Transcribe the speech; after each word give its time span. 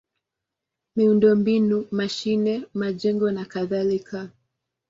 miundombinu: 0.95 1.77
mashine, 1.97 2.53
majengo 2.79 3.27
nakadhalika. 3.35 4.19